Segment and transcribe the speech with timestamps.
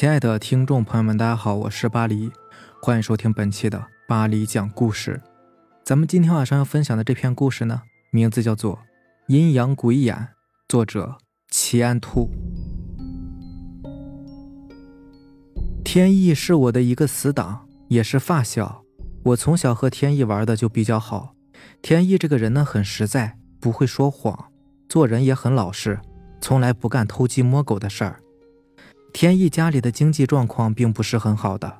[0.00, 2.32] 亲爱的听众朋友们，大家好，我是巴黎，
[2.80, 5.20] 欢迎收听本期的巴黎讲故事。
[5.84, 8.76] 咱们今天晚上要分享的这篇故事呢，名字叫做
[9.26, 10.16] 《阴阳鬼眼》，
[10.66, 11.18] 作者
[11.50, 12.30] 齐安兔。
[15.84, 18.82] 天意是我的一个死党，也是发小。
[19.24, 21.34] 我从小和天意玩的就比较好。
[21.82, 24.46] 天意这个人呢，很实在，不会说谎，
[24.88, 26.00] 做人也很老实，
[26.40, 28.18] 从来不干偷鸡摸狗的事儿。
[29.12, 31.78] 天意家里的经济状况并不是很好的，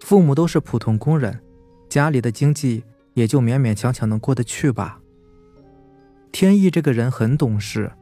[0.00, 1.40] 父母都是普通工人，
[1.88, 4.98] 家里的经济也就勉勉强强能过得去吧。
[6.32, 7.92] 天意这个人很懂事，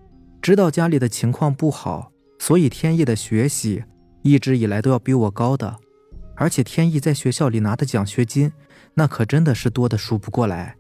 [0.40, 3.84] 知道家里的情况不好，所以天意的学习
[4.22, 5.76] 一直以来都要比我高的，
[6.34, 8.50] 而且天意在学校里拿的奖学金，
[8.94, 10.76] 那可真的是多的数不过来。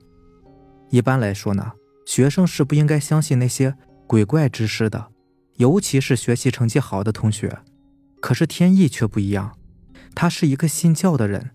[0.88, 1.72] 一般来说呢，
[2.06, 3.74] 学生是不应该相信那些
[4.06, 5.08] 鬼怪之事的，
[5.56, 7.56] 尤其是学习成绩好的同学。
[8.20, 9.56] 可是天意却不一样，
[10.14, 11.50] 他是一个信教的人，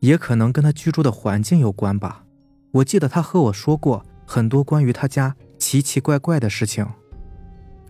[0.00, 2.24] 也可能跟他居住的环境有关吧。
[2.72, 6.86] 我记得他和我说过很多关于他家奇奇怪怪的事情。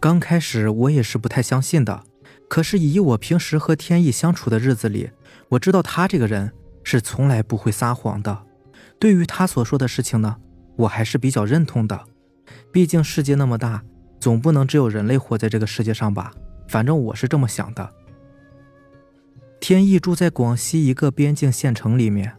[0.00, 2.02] 刚开始我也是不太相信的，
[2.48, 5.10] 可是以我平时和天意相处的日子里，
[5.50, 6.52] 我知道他这个人
[6.82, 8.46] 是从来不会撒谎的。
[8.98, 10.36] 对于他所说的事情呢，
[10.76, 12.06] 我还是比较认同的。
[12.72, 13.82] 毕竟世界那么大，
[14.18, 16.32] 总不能只有人类活在这个世界上吧？
[16.68, 17.92] 反正我是这么想的。
[19.60, 22.34] 天意住在广西一个边境县城里面，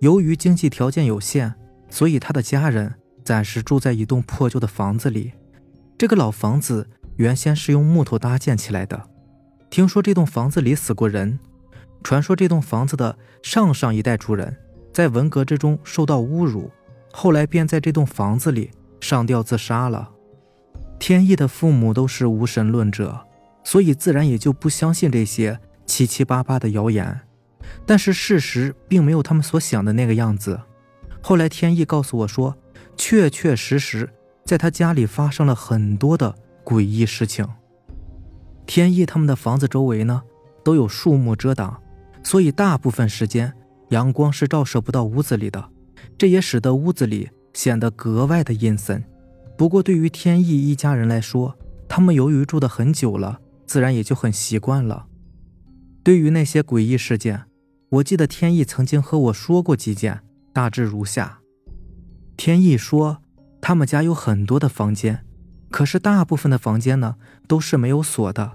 [0.00, 1.52] 由于经济条件有限，
[1.90, 5.32] 所以他的家人暂时住在一栋破旧的房子里。
[5.98, 9.00] 这个老房子原先是用木头搭建起来的。
[9.68, 11.38] 听说这栋房子里死过人，
[12.02, 14.56] 传说这栋房子的上上一代主人
[14.94, 16.70] 在文革之中受到侮辱，
[17.12, 20.10] 后来便在这栋房子里上吊自杀了。
[20.98, 23.26] 天意的父母都是无神论者，
[23.62, 25.60] 所以自然也就不相信这些。
[25.86, 27.20] 七七八八的谣言，
[27.86, 30.60] 但是事实并没有他们所想的那个样子。
[31.22, 32.56] 后来天意告诉我说，
[32.96, 34.08] 确确实实
[34.44, 37.48] 在他家里发生了很多的诡异事情。
[38.66, 40.22] 天意他们的房子周围呢
[40.64, 41.80] 都有树木遮挡，
[42.22, 43.52] 所以大部分时间
[43.90, 45.70] 阳光是照射不到屋子里的，
[46.18, 49.02] 这也使得屋子里显得格外的阴森。
[49.56, 51.56] 不过对于天意一家人来说，
[51.88, 55.06] 他们由于住的很久了，自然也就很习惯了。
[56.06, 57.46] 对于那些诡异事件，
[57.88, 60.20] 我记得天意曾经和我说过几件，
[60.52, 61.40] 大致如下：
[62.36, 63.18] 天意说，
[63.60, 65.24] 他们家有很多的房间，
[65.68, 67.16] 可是大部分的房间呢
[67.48, 68.52] 都是没有锁的，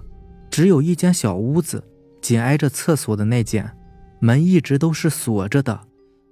[0.50, 1.84] 只有一间小屋子，
[2.22, 3.76] 紧挨着厕所的那间，
[4.18, 5.78] 门一直都是锁着的。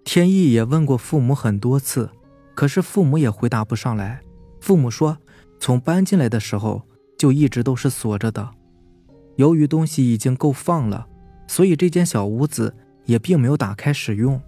[0.05, 2.09] 天意也问过父母很多次，
[2.55, 4.23] 可是父母也回答不上来。
[4.63, 5.19] 父母说，
[5.59, 6.89] 从搬进来的时候
[7.19, 8.53] 就一直都是锁着的。
[9.37, 11.07] 由于东西已经够放了。
[11.47, 12.75] 所以这间小屋子
[13.07, 14.41] 也并没有打开使用，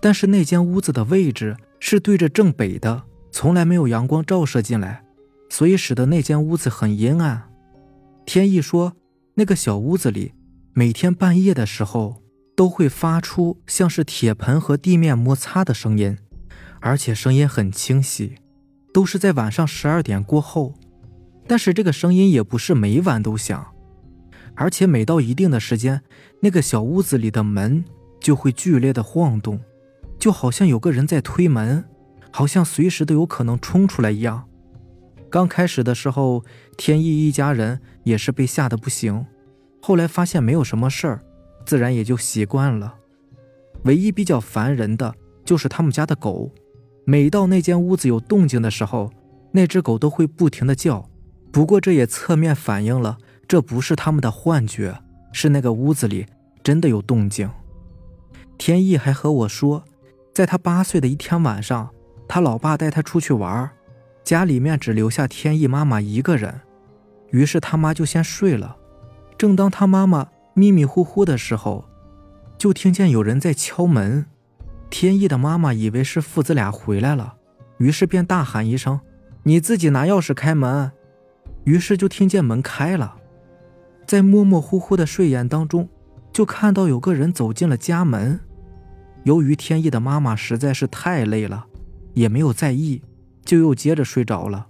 [0.00, 3.02] 但是那间屋子的位置是对着正北的，
[3.32, 5.02] 从来没有阳光照射进来，
[5.48, 7.44] 所以使得那间屋子很阴暗。
[8.26, 8.92] 天意说，
[9.36, 10.34] 那个小屋子里
[10.74, 12.22] 每天半夜的时候
[12.54, 16.18] 都会发出像是铁盆和地面摩擦的声音，
[16.80, 18.34] 而且声音很清晰，
[18.92, 20.74] 都是在晚上十二点过后，
[21.46, 23.73] 但是这个声音也不是每晚都响。
[24.56, 26.02] 而且每到一定的时间，
[26.40, 27.84] 那个小屋子里的门
[28.20, 29.60] 就会剧烈的晃动，
[30.18, 31.84] 就好像有个人在推门，
[32.30, 34.48] 好像随时都有可能冲出来一样。
[35.28, 36.44] 刚开始的时候，
[36.76, 39.26] 天意一家人也是被吓得不行，
[39.82, 41.24] 后来发现没有什么事儿，
[41.66, 42.94] 自然也就习惯了。
[43.82, 45.14] 唯一比较烦人的
[45.44, 46.52] 就是他们家的狗，
[47.04, 49.12] 每到那间屋子有动静的时候，
[49.50, 51.10] 那只狗都会不停的叫。
[51.50, 53.18] 不过这也侧面反映了。
[53.46, 54.98] 这不是他们的幻觉，
[55.32, 56.26] 是那个屋子里
[56.62, 57.50] 真的有动静。
[58.56, 59.84] 天意还和我说，
[60.32, 61.90] 在他八岁的一天晚上，
[62.26, 63.70] 他老爸带他出去玩，
[64.22, 66.60] 家里面只留下天意妈妈一个人，
[67.30, 68.76] 于是他妈就先睡了。
[69.36, 71.84] 正当他妈妈迷迷糊糊的时候，
[72.56, 74.26] 就听见有人在敲门。
[74.88, 77.34] 天意的妈妈以为是父子俩回来了，
[77.78, 79.00] 于是便大喊一声
[79.42, 80.92] ：“你自己拿钥匙开门。”
[81.64, 83.16] 于是就听见门开了。
[84.06, 85.88] 在模模糊糊的睡眼当中，
[86.32, 88.40] 就看到有个人走进了家门。
[89.24, 91.66] 由于天意的妈妈实在是太累了，
[92.12, 93.02] 也没有在意，
[93.44, 94.66] 就又接着睡着了。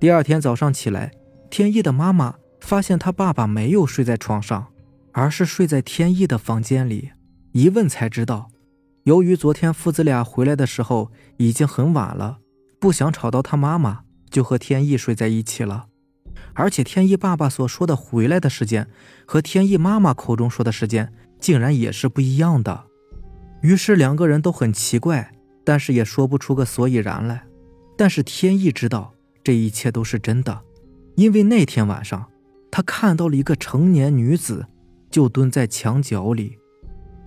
[0.00, 1.10] 第二天早上起来，
[1.50, 4.68] 天意的妈妈发现他爸爸没有睡在床上，
[5.12, 7.10] 而是睡在天意的房间里。
[7.52, 8.48] 一问才知道，
[9.02, 12.38] 由于昨天父子俩回来的时候已经很晚了，
[12.80, 15.87] 不想吵到他妈妈，就和天意睡在一起了。
[16.54, 18.88] 而且天意爸爸所说的回来的时间，
[19.26, 22.84] 和天意妈妈口中说的时间，竟然也是不一样的。
[23.62, 25.32] 于是两个人都很奇怪，
[25.64, 27.44] 但是也说不出个所以然来。
[27.96, 30.62] 但是天意知道这一切都是真的，
[31.16, 32.26] 因为那天晚上
[32.70, 34.66] 他看到了一个成年女子，
[35.10, 36.58] 就蹲在墙角里。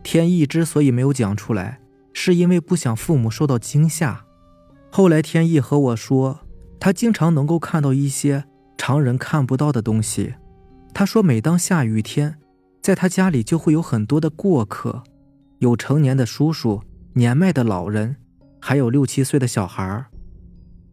[0.04, 1.80] 天意之所以没有讲出来，
[2.14, 4.26] 是因为不想父母受到惊吓。
[4.90, 6.40] 后来天意和我说，
[6.80, 8.46] 他经常能够看到一些。
[8.84, 10.34] 常人看不到的东西，
[10.92, 12.40] 他说，每当下雨天，
[12.82, 15.04] 在他家里就会有很多的过客，
[15.60, 16.82] 有成年的叔叔、
[17.14, 18.16] 年迈的老人，
[18.60, 20.08] 还有六七岁的小孩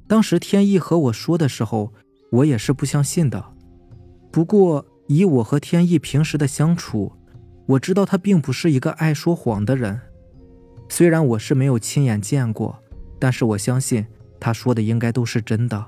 [0.06, 1.94] 当时天意和我说的时候，
[2.30, 3.42] 我也是不相信的。
[4.30, 7.14] 不过以我和天意平时的相处，
[7.68, 9.98] 我知道他并不是一个爱说谎的人。
[10.90, 12.78] 虽然我是没有亲眼见过，
[13.18, 14.04] 但是我相信
[14.38, 15.86] 他说的应该都是真的。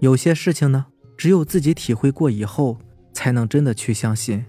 [0.00, 0.86] 有些事情呢，
[1.16, 2.78] 只有自己体会过以后，
[3.12, 4.44] 才能真的去相信。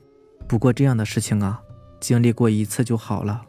[0.47, 1.59] 不过这样的事情啊，
[1.99, 3.41] 经历过一次就好了。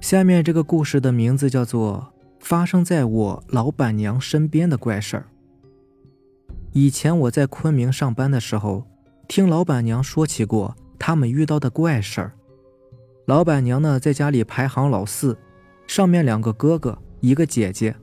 [0.00, 5.28] 下面这个故事的名字叫做《发生在我老板娘身边的怪事儿》。
[6.72, 8.84] 以前我在昆明上班的时候，
[9.28, 12.32] 听老板娘说起过他们遇到的怪事儿。
[13.26, 15.38] 老板娘呢，在家里排行老四，
[15.86, 16.98] 上面两个哥哥。
[17.20, 17.94] 一个姐姐，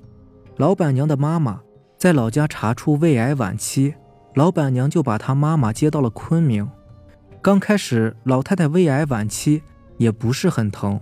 [0.58, 1.62] 老板娘的妈妈
[1.98, 3.94] 在老家查出胃癌晚期，
[4.36, 6.70] 老板娘就把她妈妈接到了昆明。
[7.42, 9.62] 刚开始，老太太胃癌晚期
[9.98, 11.00] 也不是很疼，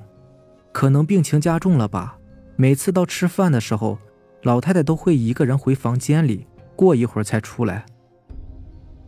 [0.72, 2.18] 可能病情加重了吧。
[2.56, 3.98] 每次到吃饭的时候，
[4.44, 7.86] 老太太都会一个人回房间里，过一会儿才出来。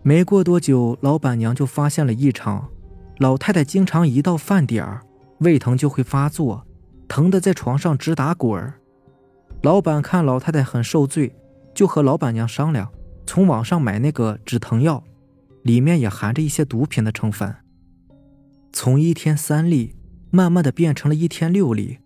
[0.01, 2.69] 没过多久，老板娘就发现了异常，
[3.17, 5.01] 老太太经常一到饭点儿，
[5.39, 6.65] 胃疼就会发作，
[7.07, 8.79] 疼得在床上直打滚儿。
[9.63, 11.33] 老板看老太太很受罪，
[11.73, 12.91] 就和老板娘商量，
[13.25, 15.01] 从网上买那个止疼药，
[15.61, 17.55] 里面也含着一些毒品的成分。
[18.73, 19.95] 从一天三粒，
[20.31, 21.99] 慢慢的变成了一天六粒。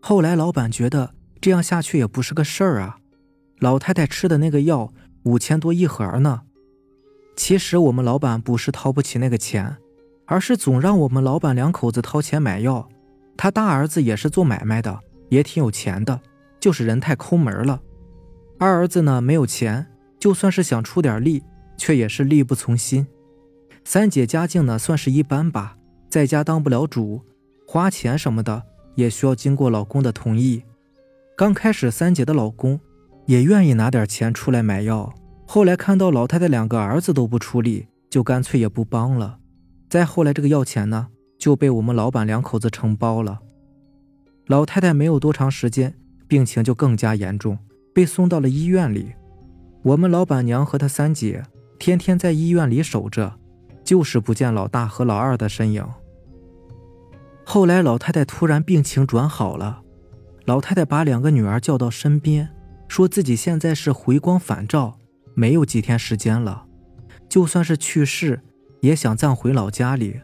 [0.00, 2.98] 后来老板觉得这样下去也不是个事儿啊，
[3.58, 4.92] 老太太吃的那个药
[5.24, 6.42] 五千多一盒呢。
[7.34, 9.76] 其实我们老板不是掏不起那个钱，
[10.26, 12.88] 而是总让我们老板两口子掏钱买药。
[13.36, 16.20] 他大儿子也是做买卖的，也挺有钱的。
[16.64, 17.82] 就是人太抠门了，
[18.58, 19.86] 二儿子呢没有钱，
[20.18, 21.42] 就算是想出点力，
[21.76, 23.06] 却也是力不从心。
[23.84, 25.76] 三姐家境呢算是一般吧，
[26.08, 27.20] 在家当不了主，
[27.66, 28.62] 花钱什么的
[28.94, 30.62] 也需要经过老公的同意。
[31.36, 32.80] 刚开始三姐的老公
[33.26, 35.12] 也愿意拿点钱出来买药，
[35.46, 39.38] 后来看到老太太两个儿子都不出力，就干脆也不帮了。
[39.90, 41.08] 再后来这个药钱呢
[41.38, 43.40] 就被我们老板两口子承包了。
[44.46, 45.94] 老太太没有多长时间。
[46.34, 47.56] 病情就更加严重，
[47.94, 49.14] 被送到了医院里。
[49.84, 51.40] 我们老板娘和她三姐
[51.78, 53.38] 天天在医院里守着，
[53.84, 55.86] 就是不见老大和老二的身影。
[57.44, 59.82] 后来老太太突然病情转好了，
[60.44, 62.50] 老太太把两个女儿叫到身边，
[62.88, 64.98] 说自己现在是回光返照，
[65.34, 66.64] 没有几天时间了，
[67.28, 68.40] 就算是去世，
[68.80, 70.18] 也想葬回老家里。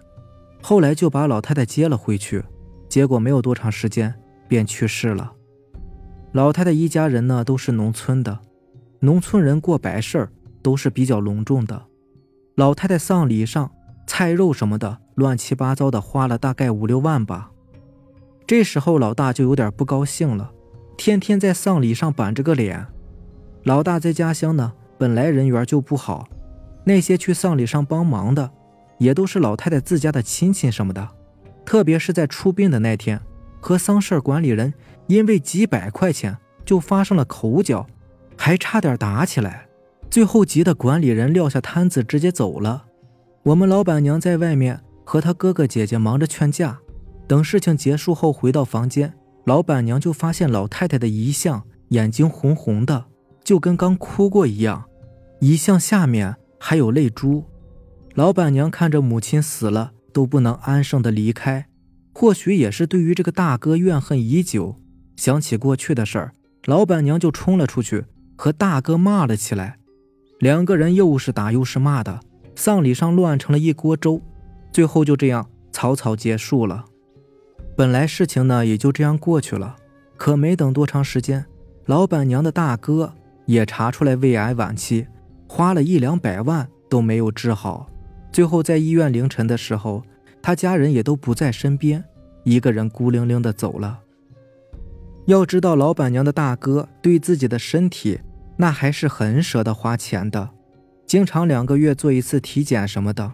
[0.61, 2.43] 后来就把老太太接了回去，
[2.89, 4.13] 结果没有多长时间
[4.49, 5.35] 便去世了。
[6.33, 8.39] 老太太一家人呢都是农村的，
[9.01, 10.33] 农村人过白事儿
[10.63, 11.87] 都是比较隆重的。
[12.55, 13.73] 老太太丧礼上
[14.07, 17.51] 菜肉什么的乱七八糟的花了大概五六万吧。
[18.47, 20.53] 这时候老大就有点不高兴了，
[20.97, 22.87] 天天在丧礼上板着个脸。
[23.65, 26.29] 老大在家乡呢本来人缘就不好，
[26.85, 28.49] 那些去丧礼上帮忙的
[28.99, 31.09] 也都是老太太自家的亲戚什么的，
[31.65, 33.21] 特别是在出殡的那天，
[33.61, 34.73] 和丧事管理人。
[35.11, 37.85] 因为几百块钱就发生了口角，
[38.37, 39.67] 还差点打起来，
[40.09, 42.85] 最后急得管理人撂下摊子直接走了。
[43.43, 46.79] 我们老板娘在外面和他哥哥姐姐忙着劝架，
[47.27, 49.13] 等事情结束后回到房间，
[49.47, 53.07] 老板娘就发现老太太的遗像眼睛红红的，
[53.43, 54.85] 就跟刚哭过一样，
[55.41, 57.45] 遗像下面还有泪珠。
[58.15, 61.67] 老板娘看着母亲死了都不能安生的离开，
[62.15, 64.77] 或许也是对于这个大哥怨恨已久。
[65.21, 66.33] 想起过去的事儿，
[66.65, 69.77] 老板娘就冲了出去，和大哥骂了起来。
[70.39, 72.21] 两个人又是打又是骂的，
[72.57, 74.23] 丧礼上乱成了一锅粥。
[74.73, 76.87] 最后就这样草草结束了。
[77.77, 79.77] 本来事情呢也就这样过去了，
[80.17, 81.45] 可没等多长时间，
[81.85, 83.13] 老板娘的大哥
[83.45, 85.07] 也查出来胃癌晚期，
[85.47, 87.91] 花了一两百万都没有治好。
[88.33, 90.03] 最后在医院凌晨的时候，
[90.41, 92.03] 他家人也都不在身边，
[92.45, 94.01] 一个人孤零零的走了。
[95.31, 98.21] 要知道，老板娘的大哥对自己的身体
[98.57, 100.51] 那还是很舍得花钱的，
[101.07, 103.33] 经常两个月做一次体检什么的。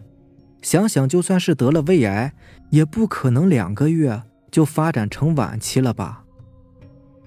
[0.61, 2.35] 想想，就算是得了胃癌，
[2.69, 6.25] 也不可能两个月就发展成晚期了吧？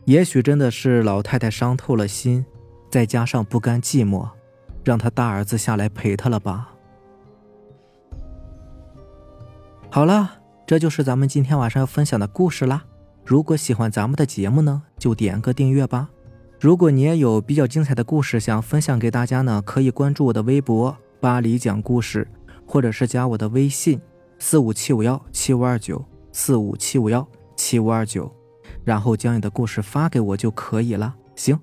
[0.05, 2.45] 也许真的是老太太伤透了心，
[2.91, 4.29] 再加上不甘寂寞，
[4.83, 6.69] 让他大儿子下来陪她了吧？
[9.89, 10.29] 好了，
[10.67, 12.85] 这就是咱们今天晚上要分享的故事啦。
[13.29, 16.09] 如果喜欢咱们的节目呢，就点个订阅吧。
[16.59, 22.27] 如果你也有比较精彩的故事想分享给大家呢，可以关注我的微博“巴黎讲故事”，
[22.65, 24.01] 或者是加我的微信
[24.39, 27.23] 四五七五幺七五二九四五七五幺
[27.55, 28.33] 七五二九，
[28.83, 31.15] 然后将你的故事发给我就可以了。
[31.35, 31.55] 行，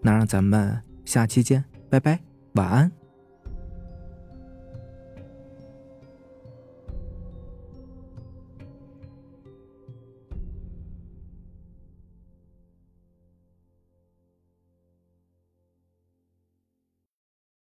[0.00, 2.18] 那让咱们下期见，拜拜，
[2.54, 2.99] 晚安。